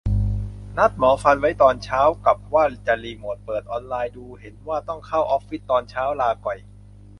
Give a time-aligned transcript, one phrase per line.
[0.77, 6.57] นัดหมอฟันไว้ตอนเช้า กับว่าจะรีโมท เพิ่งเปิดไลน์ดูเห็นว่าต้องเข้าออฟฟิศตอนเช้า ลาก่อย